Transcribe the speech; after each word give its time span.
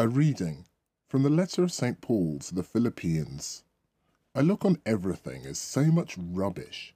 A 0.00 0.06
reading 0.06 0.64
from 1.08 1.24
the 1.24 1.28
letter 1.28 1.64
of 1.64 1.72
St. 1.72 2.00
Paul 2.00 2.38
to 2.38 2.54
the 2.54 2.62
Philippians. 2.62 3.64
I 4.32 4.42
look 4.42 4.64
on 4.64 4.80
everything 4.86 5.44
as 5.44 5.58
so 5.58 5.86
much 5.86 6.16
rubbish, 6.16 6.94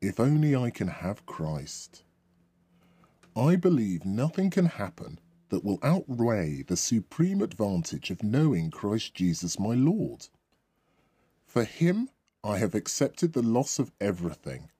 if 0.00 0.18
only 0.18 0.56
I 0.56 0.70
can 0.70 0.88
have 0.88 1.24
Christ. 1.26 2.02
I 3.36 3.54
believe 3.54 4.04
nothing 4.04 4.50
can 4.50 4.66
happen 4.66 5.20
that 5.50 5.62
will 5.62 5.78
outweigh 5.84 6.64
the 6.64 6.76
supreme 6.76 7.40
advantage 7.40 8.10
of 8.10 8.24
knowing 8.24 8.72
Christ 8.72 9.14
Jesus 9.14 9.60
my 9.60 9.76
Lord. 9.76 10.26
For 11.46 11.62
him 11.62 12.10
I 12.42 12.58
have 12.58 12.74
accepted 12.74 13.32
the 13.32 13.42
loss 13.42 13.78
of 13.78 13.92
everything, 14.00 14.72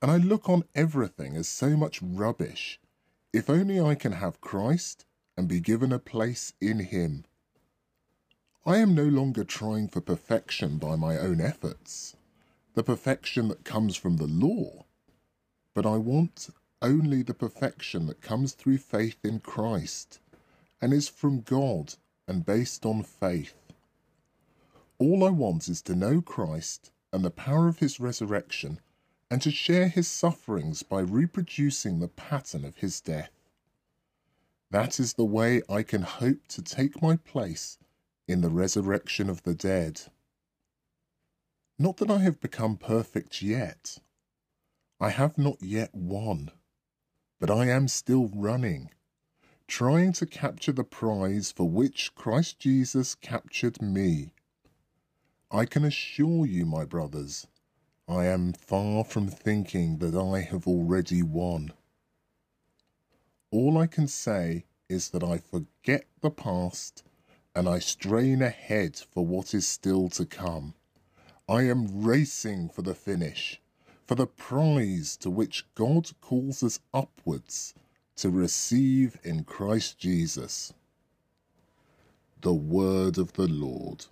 and 0.00 0.10
I 0.10 0.16
look 0.16 0.48
on 0.48 0.64
everything 0.74 1.36
as 1.36 1.46
so 1.46 1.76
much 1.76 2.00
rubbish, 2.00 2.80
if 3.34 3.50
only 3.50 3.78
I 3.78 3.96
can 3.96 4.12
have 4.12 4.40
Christ 4.40 5.04
and 5.36 5.48
be 5.48 5.60
given 5.60 5.92
a 5.92 5.98
place 5.98 6.52
in 6.60 6.80
him. 6.80 7.24
I 8.64 8.76
am 8.76 8.94
no 8.94 9.04
longer 9.04 9.44
trying 9.44 9.88
for 9.88 10.00
perfection 10.00 10.78
by 10.78 10.96
my 10.96 11.18
own 11.18 11.40
efforts, 11.40 12.16
the 12.74 12.84
perfection 12.84 13.48
that 13.48 13.64
comes 13.64 13.96
from 13.96 14.16
the 14.16 14.26
law, 14.26 14.84
but 15.74 15.84
I 15.86 15.96
want 15.96 16.50
only 16.80 17.22
the 17.22 17.34
perfection 17.34 18.06
that 18.06 18.20
comes 18.20 18.52
through 18.52 18.78
faith 18.78 19.24
in 19.24 19.40
Christ 19.40 20.20
and 20.80 20.92
is 20.92 21.08
from 21.08 21.40
God 21.40 21.94
and 22.26 22.44
based 22.44 22.84
on 22.84 23.02
faith. 23.02 23.56
All 24.98 25.24
I 25.24 25.30
want 25.30 25.68
is 25.68 25.82
to 25.82 25.94
know 25.94 26.20
Christ 26.20 26.90
and 27.12 27.24
the 27.24 27.30
power 27.30 27.68
of 27.68 27.78
his 27.78 28.00
resurrection 28.00 28.80
and 29.30 29.40
to 29.42 29.50
share 29.50 29.88
his 29.88 30.08
sufferings 30.08 30.82
by 30.82 31.00
reproducing 31.00 31.98
the 31.98 32.08
pattern 32.08 32.64
of 32.64 32.76
his 32.76 33.00
death. 33.00 33.30
That 34.72 34.98
is 34.98 35.12
the 35.12 35.26
way 35.26 35.60
I 35.68 35.82
can 35.82 36.00
hope 36.00 36.48
to 36.48 36.62
take 36.62 37.02
my 37.02 37.16
place 37.16 37.76
in 38.26 38.40
the 38.40 38.48
resurrection 38.48 39.28
of 39.28 39.42
the 39.42 39.54
dead. 39.54 40.00
Not 41.78 41.98
that 41.98 42.10
I 42.10 42.20
have 42.20 42.40
become 42.40 42.78
perfect 42.78 43.42
yet. 43.42 43.98
I 44.98 45.10
have 45.10 45.36
not 45.36 45.60
yet 45.60 45.94
won, 45.94 46.52
but 47.38 47.50
I 47.50 47.66
am 47.66 47.86
still 47.86 48.30
running, 48.34 48.88
trying 49.68 50.14
to 50.14 50.24
capture 50.24 50.72
the 50.72 50.84
prize 50.84 51.52
for 51.52 51.68
which 51.68 52.14
Christ 52.14 52.58
Jesus 52.58 53.14
captured 53.14 53.82
me. 53.82 54.32
I 55.50 55.66
can 55.66 55.84
assure 55.84 56.46
you, 56.46 56.64
my 56.64 56.86
brothers, 56.86 57.46
I 58.08 58.24
am 58.24 58.54
far 58.54 59.04
from 59.04 59.28
thinking 59.28 59.98
that 59.98 60.14
I 60.14 60.40
have 60.40 60.66
already 60.66 61.22
won. 61.22 61.74
All 63.52 63.76
I 63.76 63.86
can 63.86 64.08
say 64.08 64.64
is 64.88 65.10
that 65.10 65.22
I 65.22 65.36
forget 65.36 66.06
the 66.22 66.30
past 66.30 67.02
and 67.54 67.68
I 67.68 67.80
strain 67.80 68.40
ahead 68.40 68.96
for 68.96 69.26
what 69.26 69.52
is 69.52 69.68
still 69.68 70.08
to 70.10 70.24
come. 70.24 70.72
I 71.46 71.64
am 71.64 72.02
racing 72.02 72.70
for 72.70 72.80
the 72.80 72.94
finish, 72.94 73.60
for 74.06 74.14
the 74.14 74.26
prize 74.26 75.18
to 75.18 75.28
which 75.28 75.66
God 75.74 76.08
calls 76.22 76.62
us 76.62 76.80
upwards 76.94 77.74
to 78.16 78.30
receive 78.30 79.18
in 79.22 79.44
Christ 79.44 79.98
Jesus. 79.98 80.72
The 82.40 82.54
Word 82.54 83.18
of 83.18 83.34
the 83.34 83.48
Lord. 83.48 84.06